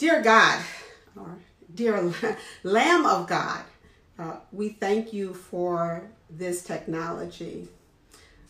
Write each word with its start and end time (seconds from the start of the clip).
Dear 0.00 0.22
God, 0.22 0.62
or 1.14 1.36
dear 1.74 2.10
Lamb 2.62 3.04
of 3.04 3.26
God, 3.26 3.62
uh, 4.18 4.36
we 4.50 4.70
thank 4.70 5.12
you 5.12 5.34
for 5.34 6.08
this 6.30 6.62
technology 6.62 7.68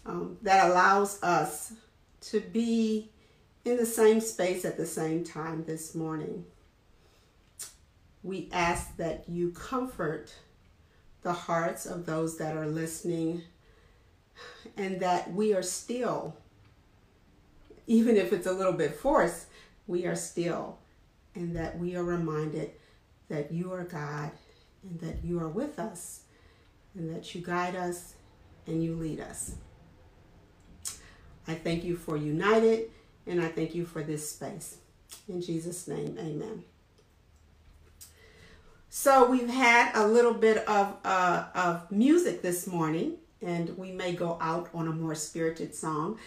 um, 0.06 0.38
that 0.42 0.70
allows 0.70 1.20
us 1.24 1.72
to 2.20 2.38
be 2.38 3.10
in 3.64 3.78
the 3.78 3.84
same 3.84 4.20
space 4.20 4.64
at 4.64 4.76
the 4.76 4.86
same 4.86 5.24
time 5.24 5.64
this 5.64 5.92
morning. 5.92 6.44
We 8.22 8.48
ask 8.52 8.96
that 8.98 9.24
you 9.28 9.50
comfort 9.50 10.32
the 11.22 11.32
hearts 11.32 11.84
of 11.84 12.06
those 12.06 12.38
that 12.38 12.56
are 12.56 12.68
listening 12.68 13.42
and 14.76 15.00
that 15.00 15.32
we 15.32 15.52
are 15.52 15.64
still, 15.64 16.36
even 17.88 18.16
if 18.16 18.32
it's 18.32 18.46
a 18.46 18.52
little 18.52 18.72
bit 18.72 18.94
forced, 18.94 19.46
we 19.88 20.06
are 20.06 20.14
still, 20.14 20.78
and 21.40 21.56
that 21.56 21.78
we 21.78 21.96
are 21.96 22.04
reminded 22.04 22.70
that 23.28 23.50
you 23.50 23.72
are 23.72 23.84
God 23.84 24.30
and 24.82 25.00
that 25.00 25.24
you 25.24 25.40
are 25.40 25.48
with 25.48 25.78
us 25.78 26.24
and 26.94 27.14
that 27.14 27.34
you 27.34 27.40
guide 27.40 27.74
us 27.74 28.14
and 28.66 28.84
you 28.84 28.94
lead 28.94 29.20
us. 29.20 29.54
I 31.48 31.54
thank 31.54 31.82
you 31.82 31.96
for 31.96 32.16
United 32.16 32.90
and 33.26 33.40
I 33.40 33.48
thank 33.48 33.74
you 33.74 33.86
for 33.86 34.02
this 34.02 34.30
space. 34.30 34.76
In 35.28 35.40
Jesus' 35.40 35.88
name, 35.88 36.16
amen. 36.18 36.62
So 38.90 39.30
we've 39.30 39.48
had 39.48 39.92
a 39.94 40.06
little 40.06 40.34
bit 40.34 40.58
of, 40.68 40.96
uh, 41.04 41.46
of 41.54 41.90
music 41.90 42.42
this 42.42 42.66
morning 42.66 43.14
and 43.40 43.78
we 43.78 43.92
may 43.92 44.12
go 44.12 44.36
out 44.42 44.68
on 44.74 44.88
a 44.88 44.92
more 44.92 45.14
spirited 45.14 45.74
song. 45.74 46.18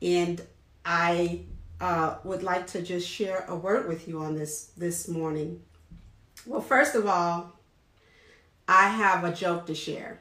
And 0.00 0.40
I 0.82 1.42
uh, 1.82 2.14
would 2.22 2.44
like 2.44 2.68
to 2.68 2.80
just 2.80 3.08
share 3.08 3.44
a 3.48 3.56
word 3.56 3.88
with 3.88 4.06
you 4.06 4.20
on 4.20 4.36
this 4.36 4.66
this 4.76 5.08
morning. 5.08 5.60
Well, 6.46 6.60
first 6.60 6.94
of 6.94 7.06
all, 7.06 7.58
I 8.68 8.88
have 8.88 9.24
a 9.24 9.32
joke 9.32 9.66
to 9.66 9.74
share, 9.74 10.20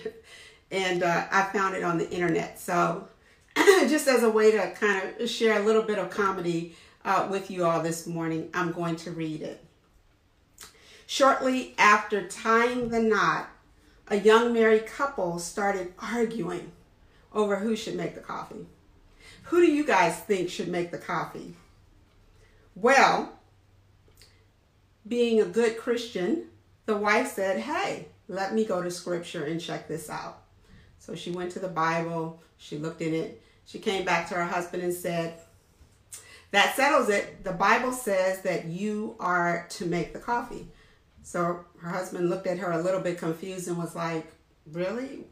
and 0.70 1.02
uh, 1.02 1.26
I 1.30 1.42
found 1.52 1.76
it 1.76 1.84
on 1.84 1.98
the 1.98 2.10
internet. 2.10 2.58
So, 2.58 3.08
just 3.56 4.08
as 4.08 4.22
a 4.22 4.30
way 4.30 4.52
to 4.52 4.70
kind 4.70 5.20
of 5.20 5.28
share 5.28 5.60
a 5.60 5.64
little 5.64 5.82
bit 5.82 5.98
of 5.98 6.08
comedy 6.08 6.74
uh, 7.04 7.28
with 7.30 7.50
you 7.50 7.66
all 7.66 7.82
this 7.82 8.06
morning, 8.06 8.48
I'm 8.54 8.72
going 8.72 8.96
to 8.96 9.10
read 9.10 9.42
it. 9.42 9.62
Shortly 11.06 11.74
after 11.76 12.26
tying 12.26 12.88
the 12.88 13.00
knot 13.00 13.50
a 14.08 14.16
young 14.16 14.54
married 14.54 14.86
couple 14.86 15.38
started 15.40 15.92
arguing 15.98 16.72
over 17.34 17.56
who 17.56 17.76
should 17.76 17.96
make 17.96 18.14
the 18.14 18.20
coffee. 18.20 18.66
Who 19.46 19.64
do 19.64 19.70
you 19.70 19.84
guys 19.84 20.18
think 20.18 20.50
should 20.50 20.68
make 20.68 20.90
the 20.90 20.98
coffee? 20.98 21.54
Well, 22.74 23.32
being 25.06 25.40
a 25.40 25.44
good 25.44 25.78
Christian, 25.78 26.46
the 26.86 26.96
wife 26.96 27.32
said, 27.32 27.60
Hey, 27.60 28.08
let 28.28 28.54
me 28.54 28.64
go 28.64 28.82
to 28.82 28.90
scripture 28.90 29.44
and 29.44 29.60
check 29.60 29.86
this 29.86 30.10
out. 30.10 30.42
So 30.98 31.14
she 31.14 31.30
went 31.30 31.52
to 31.52 31.60
the 31.60 31.68
Bible, 31.68 32.42
she 32.56 32.76
looked 32.76 33.00
in 33.00 33.14
it, 33.14 33.40
she 33.66 33.78
came 33.78 34.04
back 34.04 34.28
to 34.28 34.34
her 34.34 34.44
husband 34.44 34.82
and 34.82 34.92
said, 34.92 35.38
That 36.50 36.74
settles 36.74 37.08
it. 37.08 37.44
The 37.44 37.52
Bible 37.52 37.92
says 37.92 38.42
that 38.42 38.64
you 38.64 39.14
are 39.20 39.66
to 39.70 39.86
make 39.86 40.12
the 40.12 40.18
coffee. 40.18 40.66
So 41.22 41.64
her 41.80 41.88
husband 41.88 42.30
looked 42.30 42.48
at 42.48 42.58
her 42.58 42.72
a 42.72 42.82
little 42.82 43.00
bit 43.00 43.18
confused 43.18 43.68
and 43.68 43.78
was 43.78 43.94
like, 43.94 44.26
Really? 44.72 45.26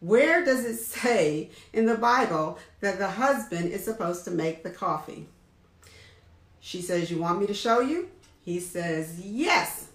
Where 0.00 0.44
does 0.44 0.64
it 0.64 0.76
say 0.76 1.50
in 1.72 1.86
the 1.86 1.96
Bible 1.96 2.58
that 2.80 2.98
the 2.98 3.08
husband 3.08 3.70
is 3.72 3.84
supposed 3.84 4.24
to 4.24 4.30
make 4.30 4.62
the 4.62 4.70
coffee? 4.70 5.26
She 6.60 6.82
says, 6.82 7.10
You 7.10 7.18
want 7.18 7.40
me 7.40 7.46
to 7.46 7.54
show 7.54 7.80
you? 7.80 8.08
He 8.44 8.60
says, 8.60 9.20
Yes. 9.20 9.88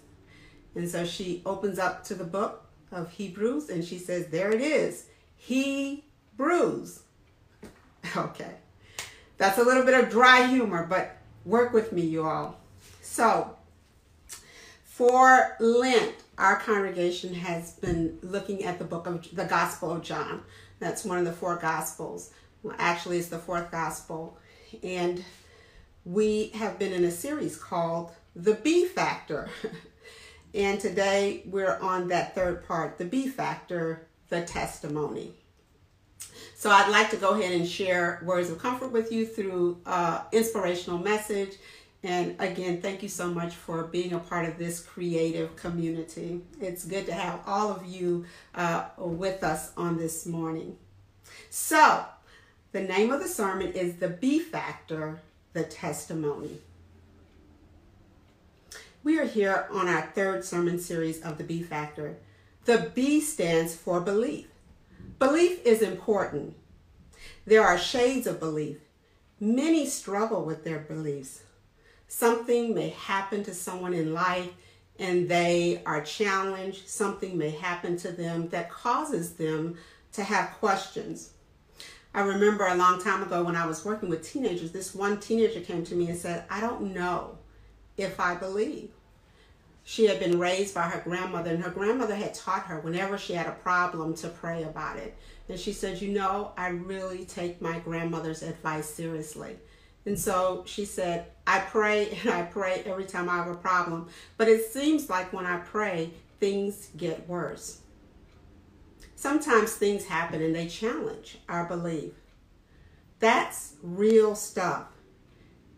And 0.74 0.88
so 0.88 1.04
she 1.04 1.42
opens 1.46 1.78
up 1.78 2.04
to 2.04 2.14
the 2.14 2.24
book 2.24 2.64
of 2.90 3.10
Hebrews 3.10 3.68
and 3.68 3.84
she 3.84 3.98
says, 3.98 4.28
There 4.28 4.50
it 4.52 4.60
is. 4.60 5.06
He 5.36 6.04
brews. 6.36 7.02
Okay. 8.16 8.50
That's 9.38 9.58
a 9.58 9.62
little 9.62 9.84
bit 9.84 9.94
of 9.94 10.10
dry 10.10 10.46
humor, 10.46 10.86
but 10.88 11.16
work 11.44 11.72
with 11.72 11.92
me, 11.92 12.02
you 12.02 12.24
all. 12.24 12.60
So, 13.00 13.56
for 14.84 15.56
Lent, 15.58 16.14
our 16.38 16.56
congregation 16.56 17.34
has 17.34 17.72
been 17.72 18.18
looking 18.22 18.64
at 18.64 18.78
the 18.78 18.84
book 18.84 19.06
of 19.06 19.26
the 19.34 19.44
Gospel 19.44 19.92
of 19.92 20.02
John. 20.02 20.42
That's 20.78 21.04
one 21.04 21.18
of 21.18 21.24
the 21.24 21.32
four 21.32 21.56
Gospels. 21.56 22.32
Well, 22.62 22.74
actually, 22.78 23.18
it's 23.18 23.28
the 23.28 23.38
fourth 23.38 23.70
Gospel. 23.70 24.38
And 24.82 25.24
we 26.04 26.48
have 26.54 26.78
been 26.78 26.92
in 26.92 27.04
a 27.04 27.10
series 27.10 27.56
called 27.56 28.12
The 28.34 28.54
B 28.54 28.86
Factor. 28.86 29.50
and 30.54 30.80
today 30.80 31.42
we're 31.46 31.78
on 31.78 32.08
that 32.08 32.34
third 32.34 32.66
part, 32.66 32.98
the 32.98 33.04
B 33.04 33.28
Factor, 33.28 34.06
the 34.28 34.42
testimony. 34.42 35.34
So 36.54 36.70
I'd 36.70 36.90
like 36.90 37.10
to 37.10 37.16
go 37.16 37.38
ahead 37.38 37.52
and 37.52 37.68
share 37.68 38.22
words 38.24 38.48
of 38.48 38.58
comfort 38.58 38.92
with 38.92 39.12
you 39.12 39.26
through 39.26 39.80
uh, 39.84 40.22
inspirational 40.32 40.98
message 40.98 41.56
and 42.04 42.34
again, 42.40 42.82
thank 42.82 43.02
you 43.02 43.08
so 43.08 43.28
much 43.28 43.54
for 43.54 43.84
being 43.84 44.12
a 44.12 44.18
part 44.18 44.48
of 44.48 44.58
this 44.58 44.80
creative 44.80 45.54
community. 45.54 46.40
It's 46.60 46.84
good 46.84 47.06
to 47.06 47.14
have 47.14 47.40
all 47.46 47.70
of 47.70 47.86
you 47.86 48.24
uh, 48.56 48.86
with 48.96 49.44
us 49.44 49.70
on 49.76 49.96
this 49.96 50.26
morning. 50.26 50.76
So, 51.48 52.04
the 52.72 52.80
name 52.80 53.12
of 53.12 53.20
the 53.20 53.28
sermon 53.28 53.72
is 53.72 53.96
The 53.96 54.08
B 54.08 54.40
Factor, 54.40 55.20
the 55.52 55.62
Testimony. 55.62 56.58
We 59.04 59.18
are 59.20 59.26
here 59.26 59.68
on 59.70 59.88
our 59.88 60.02
third 60.14 60.44
sermon 60.44 60.80
series 60.80 61.22
of 61.22 61.38
the 61.38 61.44
B 61.44 61.62
Factor. 61.62 62.16
The 62.64 62.90
B 62.94 63.20
stands 63.20 63.76
for 63.76 64.00
belief. 64.00 64.48
Belief 65.20 65.64
is 65.64 65.82
important. 65.82 66.56
There 67.46 67.62
are 67.62 67.78
shades 67.78 68.26
of 68.26 68.40
belief. 68.40 68.78
Many 69.38 69.86
struggle 69.86 70.44
with 70.44 70.64
their 70.64 70.78
beliefs 70.78 71.42
something 72.12 72.74
may 72.74 72.90
happen 72.90 73.42
to 73.42 73.54
someone 73.54 73.94
in 73.94 74.12
life 74.12 74.50
and 74.98 75.28
they 75.30 75.82
are 75.86 76.02
challenged, 76.02 76.86
something 76.86 77.38
may 77.38 77.48
happen 77.48 77.96
to 77.96 78.12
them 78.12 78.48
that 78.50 78.70
causes 78.70 79.32
them 79.32 79.78
to 80.12 80.22
have 80.22 80.52
questions. 80.58 81.30
I 82.12 82.20
remember 82.20 82.66
a 82.66 82.74
long 82.74 83.02
time 83.02 83.22
ago 83.22 83.42
when 83.42 83.56
I 83.56 83.66
was 83.66 83.86
working 83.86 84.10
with 84.10 84.22
teenagers, 84.22 84.72
this 84.72 84.94
one 84.94 85.20
teenager 85.20 85.60
came 85.62 85.84
to 85.86 85.94
me 85.94 86.10
and 86.10 86.18
said, 86.18 86.44
I 86.50 86.60
don't 86.60 86.92
know 86.92 87.38
if 87.96 88.20
I 88.20 88.34
believe. 88.34 88.90
She 89.82 90.06
had 90.06 90.20
been 90.20 90.38
raised 90.38 90.74
by 90.74 90.82
her 90.82 91.00
grandmother, 91.00 91.50
and 91.50 91.64
her 91.64 91.70
grandmother 91.70 92.14
had 92.14 92.34
taught 92.34 92.66
her 92.66 92.78
whenever 92.80 93.16
she 93.16 93.32
had 93.32 93.46
a 93.46 93.52
problem 93.52 94.14
to 94.16 94.28
pray 94.28 94.62
about 94.64 94.98
it. 94.98 95.16
And 95.48 95.58
she 95.58 95.72
said, 95.72 96.00
You 96.00 96.12
know, 96.12 96.52
I 96.56 96.68
really 96.68 97.24
take 97.24 97.60
my 97.60 97.80
grandmother's 97.80 98.42
advice 98.42 98.88
seriously. 98.88 99.56
And 100.04 100.18
so 100.18 100.64
she 100.66 100.84
said, 100.84 101.26
I 101.46 101.60
pray 101.60 102.18
and 102.22 102.30
I 102.30 102.42
pray 102.42 102.82
every 102.86 103.04
time 103.04 103.28
I 103.28 103.36
have 103.36 103.48
a 103.48 103.54
problem. 103.54 104.08
But 104.36 104.48
it 104.48 104.72
seems 104.72 105.08
like 105.08 105.32
when 105.32 105.46
I 105.46 105.58
pray, 105.58 106.10
things 106.40 106.88
get 106.96 107.28
worse. 107.28 107.80
Sometimes 109.14 109.74
things 109.74 110.04
happen 110.04 110.42
and 110.42 110.54
they 110.54 110.66
challenge 110.66 111.38
our 111.48 111.64
belief. 111.64 112.12
That's 113.20 113.74
real 113.82 114.34
stuff. 114.34 114.86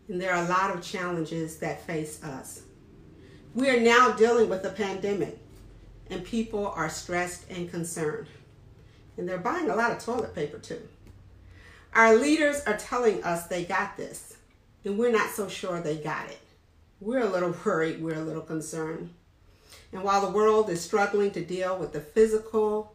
And 0.09 0.21
there 0.21 0.33
are 0.33 0.45
a 0.45 0.49
lot 0.49 0.75
of 0.75 0.83
challenges 0.83 1.59
that 1.59 1.87
face 1.87 2.23
us. 2.25 2.63
We 3.55 3.69
are 3.69 3.79
now 3.79 4.13
dealing 4.13 4.49
with 4.49 4.65
a 4.65 4.71
pandemic, 4.71 5.39
and 6.11 6.25
people 6.25 6.67
are 6.69 6.89
stressed 6.89 7.49
and 7.51 7.71
concerned. 7.71 8.27
And 9.17 9.29
they're 9.29 9.39
buying 9.39 9.71
a 9.71 9.77
lot 9.77 9.93
of 9.93 10.03
toilet 10.03 10.35
paper 10.35 10.59
too. 10.59 10.81
Our 11.95 12.17
leaders 12.17 12.61
are 12.67 12.77
telling 12.77 13.23
us 13.23 13.47
they 13.47 13.65
got 13.65 13.97
this, 13.97 14.37
and 14.85 14.99
we're 14.99 15.13
not 15.13 15.31
so 15.31 15.49
sure 15.49 15.81
they 15.81 15.97
got 15.97 16.29
it. 16.29 16.41
We're 17.01 17.21
a 17.21 17.29
little 17.29 17.55
worried, 17.65 18.03
we're 18.03 18.15
a 18.15 18.25
little 18.25 18.43
concerned. 18.43 19.11
And 19.93 20.03
while 20.03 20.21
the 20.21 20.37
world 20.37 20.71
is 20.71 20.81
struggling 20.81 21.31
to 21.33 21.45
deal 21.45 21.79
with 21.79 21.93
the 21.93 22.01
physical, 22.01 22.95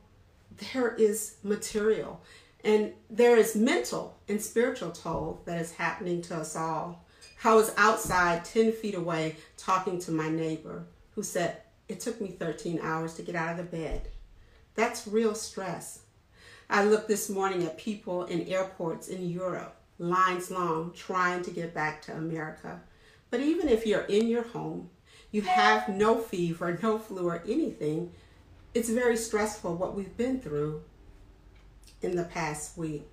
there 0.74 0.94
is 0.96 1.38
material 1.44 2.22
and 2.64 2.92
there 3.10 3.38
is 3.38 3.56
mental 3.56 4.18
and 4.28 4.42
spiritual 4.42 4.92
toll 4.92 5.42
that 5.46 5.62
is 5.62 5.72
happening 5.72 6.22
to 6.24 6.36
us 6.36 6.56
all. 6.56 7.06
I 7.44 7.56
was 7.56 7.74
outside 7.78 8.44
10 8.44 8.74
feet 8.74 8.96
away 8.96 9.38
talking 9.56 10.00
to 10.00 10.12
my 10.12 10.28
neighbor 10.28 10.84
who 11.16 11.24
said, 11.24 11.62
It 11.88 12.02
took 12.02 12.20
me 12.20 12.30
13 12.30 12.80
hours 12.82 13.14
to 13.14 13.22
get 13.22 13.36
out 13.36 13.52
of 13.52 13.58
the 13.58 13.78
bed. 13.78 14.10
That's 14.76 15.08
real 15.08 15.36
stress. 15.36 16.02
I 16.70 16.84
looked 16.84 17.08
this 17.08 17.30
morning 17.30 17.64
at 17.64 17.80
people 17.80 18.26
in 18.26 18.48
airports 18.48 19.08
in 19.08 19.28
Europe, 19.28 19.76
lines 19.98 20.52
long, 20.52 20.94
trying 20.96 21.42
to 21.44 21.52
get 21.52 21.74
back 21.74 22.00
to 22.04 22.14
America. 22.14 22.80
But 23.32 23.40
even 23.40 23.68
if 23.68 23.88
you're 23.88 24.02
in 24.02 24.28
your 24.28 24.44
home, 24.44 24.92
you 25.32 25.42
have 25.42 25.90
no 25.90 26.20
fever, 26.20 26.78
no 26.84 27.00
flu, 27.00 27.28
or 27.28 27.42
anything, 27.48 28.12
it's 28.76 28.90
very 28.90 29.18
stressful 29.18 29.76
what 29.76 29.96
we've 29.96 30.16
been 30.16 30.40
through 30.40 30.84
in 32.04 32.16
the 32.16 32.26
past 32.26 32.78
week. 32.78 33.08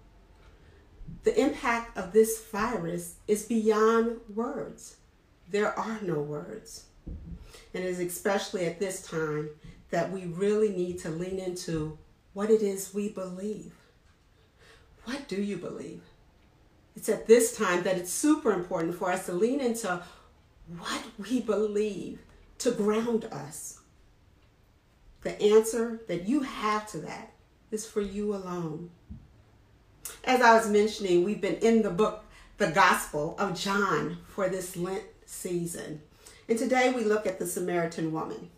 The 1.22 1.40
impact 1.40 1.96
of 1.96 2.12
this 2.12 2.44
virus 2.52 3.14
is 3.26 3.46
beyond 3.46 4.20
words. 4.34 4.96
there 5.50 5.78
are 5.78 5.98
no 6.02 6.20
words. 6.20 6.86
And 7.72 7.84
it 7.84 7.86
is 7.86 8.00
especially 8.00 8.66
at 8.66 8.80
this 8.80 9.00
time 9.00 9.50
that 9.90 10.10
we 10.10 10.26
really 10.26 10.70
need 10.70 10.98
to 10.98 11.08
lean 11.08 11.38
into 11.38 11.96
what 12.36 12.50
it 12.50 12.60
is 12.60 12.92
we 12.92 13.08
believe. 13.08 13.72
What 15.04 15.26
do 15.26 15.40
you 15.40 15.56
believe? 15.56 16.02
It's 16.94 17.08
at 17.08 17.26
this 17.26 17.56
time 17.56 17.82
that 17.84 17.96
it's 17.96 18.12
super 18.12 18.52
important 18.52 18.94
for 18.94 19.10
us 19.10 19.24
to 19.24 19.32
lean 19.32 19.58
into 19.58 20.02
what 20.76 21.02
we 21.16 21.40
believe 21.40 22.18
to 22.58 22.72
ground 22.72 23.24
us. 23.32 23.80
The 25.22 25.40
answer 25.40 26.02
that 26.08 26.28
you 26.28 26.42
have 26.42 26.86
to 26.88 26.98
that 26.98 27.32
is 27.70 27.86
for 27.86 28.02
you 28.02 28.34
alone. 28.34 28.90
As 30.22 30.42
I 30.42 30.56
was 30.56 30.68
mentioning, 30.68 31.24
we've 31.24 31.40
been 31.40 31.56
in 31.62 31.80
the 31.80 31.88
book, 31.88 32.26
The 32.58 32.70
Gospel 32.70 33.34
of 33.38 33.58
John, 33.58 34.18
for 34.26 34.50
this 34.50 34.76
Lent 34.76 35.04
season. 35.24 36.02
And 36.50 36.58
today 36.58 36.92
we 36.92 37.02
look 37.02 37.26
at 37.26 37.38
the 37.38 37.46
Samaritan 37.46 38.12
woman. 38.12 38.50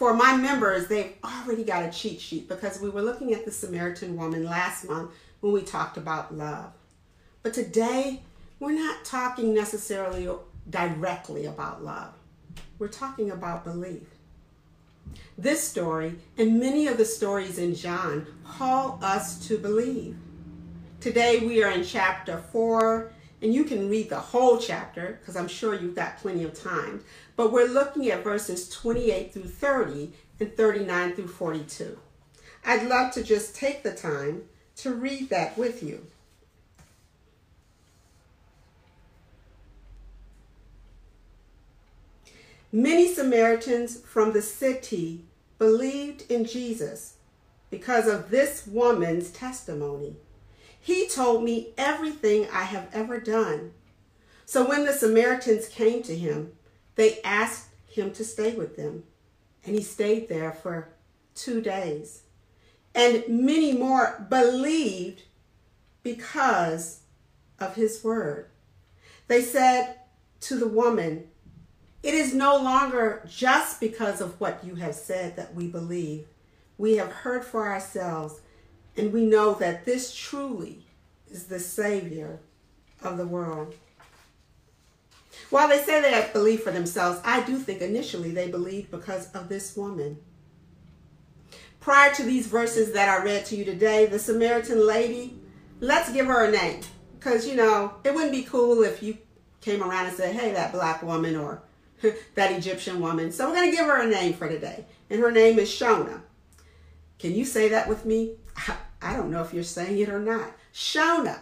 For 0.00 0.14
my 0.14 0.34
members, 0.34 0.88
they've 0.88 1.12
already 1.22 1.62
got 1.62 1.84
a 1.84 1.90
cheat 1.90 2.22
sheet 2.22 2.48
because 2.48 2.80
we 2.80 2.88
were 2.88 3.02
looking 3.02 3.34
at 3.34 3.44
the 3.44 3.50
Samaritan 3.50 4.16
woman 4.16 4.44
last 4.44 4.88
month 4.88 5.10
when 5.40 5.52
we 5.52 5.60
talked 5.60 5.98
about 5.98 6.34
love. 6.34 6.72
But 7.42 7.52
today, 7.52 8.22
we're 8.60 8.72
not 8.72 9.04
talking 9.04 9.52
necessarily 9.52 10.26
directly 10.70 11.44
about 11.44 11.84
love. 11.84 12.14
We're 12.78 12.88
talking 12.88 13.30
about 13.30 13.62
belief. 13.62 14.04
This 15.36 15.62
story 15.62 16.14
and 16.38 16.58
many 16.58 16.86
of 16.86 16.96
the 16.96 17.04
stories 17.04 17.58
in 17.58 17.74
John 17.74 18.26
call 18.42 18.98
us 19.02 19.46
to 19.48 19.58
believe. 19.58 20.16
Today 21.00 21.40
we 21.40 21.62
are 21.62 21.72
in 21.72 21.84
chapter 21.84 22.38
4, 22.38 23.12
and 23.42 23.54
you 23.54 23.64
can 23.64 23.88
read 23.88 24.10
the 24.10 24.20
whole 24.20 24.58
chapter 24.58 25.18
because 25.20 25.36
I'm 25.36 25.48
sure 25.48 25.74
you've 25.74 25.94
got 25.94 26.18
plenty 26.18 26.44
of 26.44 26.54
time. 26.54 27.02
But 27.36 27.52
we're 27.52 27.68
looking 27.68 28.10
at 28.10 28.24
verses 28.24 28.68
28 28.68 29.32
through 29.32 29.44
30 29.44 30.12
and 30.38 30.56
39 30.56 31.14
through 31.14 31.28
42. 31.28 31.98
I'd 32.64 32.88
love 32.88 33.12
to 33.14 33.22
just 33.22 33.56
take 33.56 33.82
the 33.82 33.92
time 33.92 34.42
to 34.76 34.94
read 34.94 35.30
that 35.30 35.56
with 35.56 35.82
you. 35.82 36.06
Many 42.72 43.12
Samaritans 43.12 44.00
from 44.00 44.32
the 44.32 44.42
city 44.42 45.24
believed 45.58 46.30
in 46.30 46.44
Jesus 46.44 47.14
because 47.68 48.06
of 48.06 48.30
this 48.30 48.66
woman's 48.66 49.30
testimony. 49.30 50.16
He 50.90 51.06
told 51.06 51.44
me 51.44 51.68
everything 51.78 52.48
I 52.52 52.64
have 52.64 52.88
ever 52.92 53.20
done. 53.20 53.70
So 54.44 54.68
when 54.68 54.84
the 54.84 54.92
Samaritans 54.92 55.68
came 55.68 56.02
to 56.02 56.16
him, 56.16 56.54
they 56.96 57.22
asked 57.22 57.68
him 57.86 58.12
to 58.14 58.24
stay 58.24 58.56
with 58.56 58.74
them. 58.74 59.04
And 59.64 59.76
he 59.76 59.82
stayed 59.82 60.28
there 60.28 60.50
for 60.50 60.88
two 61.36 61.60
days. 61.60 62.22
And 62.92 63.22
many 63.28 63.70
more 63.72 64.26
believed 64.28 65.22
because 66.02 67.02
of 67.60 67.76
his 67.76 68.02
word. 68.02 68.48
They 69.28 69.42
said 69.42 69.94
to 70.40 70.58
the 70.58 70.66
woman, 70.66 71.28
it 72.02 72.14
is 72.14 72.34
no 72.34 72.56
longer 72.56 73.24
just 73.30 73.78
because 73.78 74.20
of 74.20 74.40
what 74.40 74.64
you 74.64 74.74
have 74.74 74.96
said 74.96 75.36
that 75.36 75.54
we 75.54 75.68
believe. 75.68 76.26
We 76.78 76.96
have 76.96 77.12
heard 77.12 77.44
for 77.44 77.68
ourselves, 77.68 78.40
and 78.96 79.12
we 79.12 79.24
know 79.24 79.54
that 79.54 79.84
this 79.84 80.14
truly 80.14 80.84
is 81.30 81.44
the 81.44 81.60
Savior 81.60 82.40
of 83.02 83.16
the 83.16 83.26
world. 83.26 83.74
While 85.50 85.68
they 85.68 85.78
say 85.78 86.00
they 86.00 86.12
have 86.12 86.32
believed 86.32 86.62
for 86.62 86.70
themselves, 86.70 87.20
I 87.24 87.42
do 87.42 87.58
think 87.58 87.80
initially 87.80 88.30
they 88.30 88.50
believed 88.50 88.90
because 88.90 89.30
of 89.32 89.48
this 89.48 89.76
woman. 89.76 90.18
Prior 91.80 92.12
to 92.14 92.22
these 92.22 92.46
verses 92.46 92.92
that 92.92 93.08
I 93.08 93.24
read 93.24 93.46
to 93.46 93.56
you 93.56 93.64
today, 93.64 94.06
the 94.06 94.18
Samaritan 94.18 94.86
lady, 94.86 95.40
let's 95.80 96.12
give 96.12 96.26
her 96.26 96.44
a 96.44 96.50
name. 96.50 96.82
Because, 97.18 97.48
you 97.48 97.56
know, 97.56 97.94
it 98.04 98.14
wouldn't 98.14 98.32
be 98.32 98.42
cool 98.42 98.82
if 98.82 99.02
you 99.02 99.18
came 99.60 99.82
around 99.82 100.06
and 100.06 100.16
said, 100.16 100.34
hey, 100.34 100.52
that 100.52 100.72
black 100.72 101.02
woman 101.02 101.36
or 101.36 101.62
that 102.34 102.52
Egyptian 102.52 103.00
woman. 103.00 103.32
So 103.32 103.48
we're 103.48 103.56
going 103.56 103.70
to 103.70 103.76
give 103.76 103.86
her 103.86 104.02
a 104.02 104.06
name 104.06 104.34
for 104.34 104.48
today. 104.48 104.84
And 105.08 105.20
her 105.20 105.30
name 105.30 105.58
is 105.58 105.68
Shona. 105.68 106.20
Can 107.18 107.34
you 107.34 107.44
say 107.44 107.68
that 107.68 107.88
with 107.88 108.04
me? 108.04 108.34
I 109.02 109.16
don't 109.16 109.30
know 109.30 109.42
if 109.42 109.54
you're 109.54 109.64
saying 109.64 109.98
it 109.98 110.08
or 110.08 110.20
not. 110.20 110.52
Shona. 110.74 111.38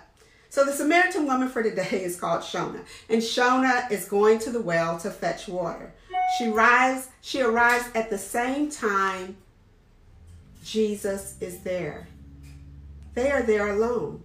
So 0.50 0.64
the 0.64 0.72
Samaritan 0.72 1.26
woman 1.26 1.48
for 1.48 1.62
today 1.62 2.02
is 2.04 2.18
called 2.18 2.40
Shona. 2.40 2.80
And 3.08 3.20
Shona 3.20 3.90
is 3.90 4.08
going 4.08 4.38
to 4.40 4.50
the 4.50 4.60
well 4.60 4.98
to 5.00 5.10
fetch 5.10 5.48
water. 5.48 5.92
She 6.38 6.48
arrives, 6.48 7.08
she 7.20 7.40
arrives 7.40 7.88
at 7.94 8.10
the 8.10 8.18
same 8.18 8.70
time 8.70 9.36
Jesus 10.64 11.36
is 11.40 11.60
there. 11.60 12.08
They 13.14 13.30
are 13.30 13.42
there 13.42 13.68
alone. 13.68 14.22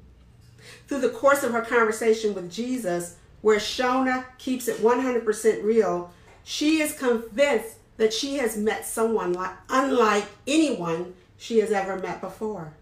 Through 0.87 1.01
the 1.01 1.09
course 1.09 1.43
of 1.43 1.51
her 1.51 1.61
conversation 1.61 2.33
with 2.33 2.51
Jesus, 2.51 3.15
where 3.41 3.59
Shona 3.59 4.25
keeps 4.37 4.67
it 4.67 4.77
100% 4.77 5.63
real, 5.63 6.11
she 6.43 6.81
is 6.81 6.97
convinced 6.97 7.75
that 7.97 8.13
she 8.13 8.37
has 8.37 8.57
met 8.57 8.85
someone 8.85 9.33
like, 9.33 9.51
unlike 9.69 10.25
anyone 10.47 11.13
she 11.37 11.59
has 11.59 11.71
ever 11.71 11.97
met 11.97 12.21
before. 12.21 12.73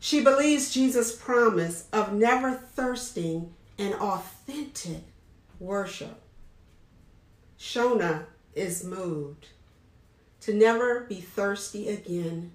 She 0.00 0.22
believes 0.22 0.72
Jesus' 0.72 1.14
promise 1.14 1.86
of 1.92 2.12
never 2.12 2.52
thirsting 2.52 3.54
and 3.78 3.94
authentic 3.94 5.04
worship. 5.60 6.20
Shona 7.58 8.24
is 8.54 8.82
moved 8.82 9.48
to 10.40 10.54
never 10.54 11.00
be 11.00 11.20
thirsty 11.20 11.88
again, 11.88 12.52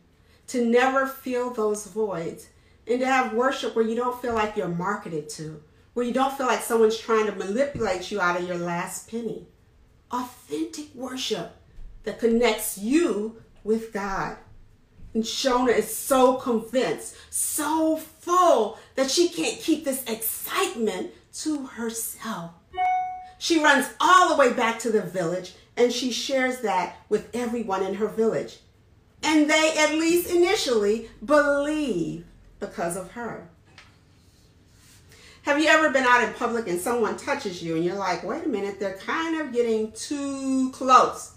to 0.47 0.65
never 0.65 1.05
feel 1.05 1.51
those 1.51 1.85
voids, 1.85 2.49
and 2.87 2.99
to 2.99 3.05
have 3.05 3.33
worship 3.33 3.75
where 3.75 3.85
you 3.85 3.95
don't 3.95 4.19
feel 4.21 4.33
like 4.33 4.57
you're 4.57 4.67
marketed 4.67 5.29
to, 5.29 5.61
where 5.93 6.05
you 6.05 6.13
don't 6.13 6.35
feel 6.35 6.47
like 6.47 6.61
someone's 6.61 6.97
trying 6.97 7.27
to 7.27 7.31
manipulate 7.31 8.11
you 8.11 8.19
out 8.19 8.39
of 8.39 8.47
your 8.47 8.57
last 8.57 9.09
penny 9.09 9.45
authentic 10.11 10.93
worship 10.95 11.57
that 12.03 12.19
connects 12.19 12.77
you 12.77 13.41
with 13.63 13.91
God. 13.91 14.37
And 15.15 15.23
Shona 15.23 15.75
is 15.75 15.95
so 15.95 16.35
convinced, 16.35 17.15
so 17.29 17.95
full 17.95 18.77
that 18.95 19.09
she 19.09 19.29
can't 19.29 19.61
keep 19.61 19.85
this 19.85 20.03
excitement 20.03 21.11
to 21.35 21.65
herself. 21.67 22.51
She 23.37 23.63
runs 23.63 23.87
all 24.01 24.29
the 24.29 24.35
way 24.35 24.51
back 24.51 24.77
to 24.79 24.91
the 24.91 25.01
village 25.01 25.53
and 25.77 25.91
she 25.91 26.11
shares 26.11 26.59
that 26.61 26.97
with 27.07 27.33
everyone 27.33 27.81
in 27.81 27.95
her 27.95 28.07
village. 28.07 28.59
And 29.23 29.49
they, 29.49 29.73
at 29.77 29.93
least 29.95 30.29
initially, 30.29 31.09
believe 31.23 32.25
because 32.59 32.97
of 32.97 33.11
her. 33.11 33.47
Have 35.43 35.61
you 35.61 35.67
ever 35.67 35.91
been 35.91 36.03
out 36.03 36.23
in 36.25 36.33
public 36.33 36.67
and 36.67 36.79
someone 36.79 37.15
touches 37.15 37.63
you 37.63 37.75
and 37.75 37.85
you're 37.85 37.95
like, 37.95 38.23
wait 38.25 38.45
a 38.45 38.49
minute, 38.49 38.81
they're 38.81 38.97
kind 38.97 39.39
of 39.39 39.53
getting 39.53 39.93
too 39.93 40.71
close. 40.71 41.35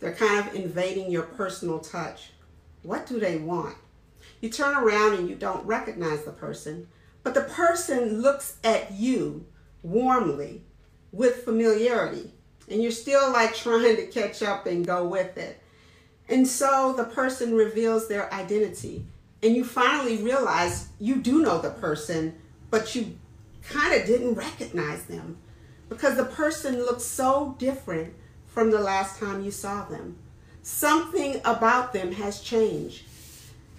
They're 0.00 0.14
kind 0.14 0.40
of 0.40 0.54
invading 0.56 1.12
your 1.12 1.22
personal 1.22 1.78
touch. 1.78 2.32
What 2.82 3.06
do 3.06 3.20
they 3.20 3.38
want? 3.38 3.76
You 4.40 4.50
turn 4.50 4.76
around 4.76 5.14
and 5.14 5.28
you 5.28 5.34
don't 5.34 5.66
recognize 5.66 6.24
the 6.24 6.32
person, 6.32 6.88
but 7.22 7.34
the 7.34 7.42
person 7.42 8.20
looks 8.20 8.56
at 8.64 8.92
you 8.92 9.46
warmly 9.82 10.62
with 11.12 11.44
familiarity, 11.44 12.32
and 12.68 12.82
you're 12.82 12.90
still 12.90 13.32
like 13.32 13.54
trying 13.54 13.96
to 13.96 14.06
catch 14.06 14.42
up 14.42 14.66
and 14.66 14.86
go 14.86 15.06
with 15.06 15.36
it. 15.36 15.60
And 16.28 16.46
so 16.46 16.94
the 16.96 17.04
person 17.04 17.54
reveals 17.54 18.08
their 18.08 18.32
identity, 18.32 19.06
and 19.42 19.54
you 19.54 19.64
finally 19.64 20.22
realize 20.22 20.88
you 20.98 21.16
do 21.16 21.42
know 21.42 21.60
the 21.60 21.70
person 21.70 22.34
but 22.72 22.94
you 22.94 23.18
kind 23.62 23.94
of 23.94 24.06
didn't 24.06 24.34
recognize 24.34 25.04
them 25.04 25.36
because 25.90 26.16
the 26.16 26.24
person 26.24 26.78
looked 26.78 27.02
so 27.02 27.54
different 27.58 28.14
from 28.46 28.70
the 28.70 28.80
last 28.80 29.20
time 29.20 29.44
you 29.44 29.50
saw 29.50 29.84
them. 29.84 30.16
Something 30.62 31.40
about 31.44 31.92
them 31.92 32.12
has 32.12 32.40
changed. 32.40 33.02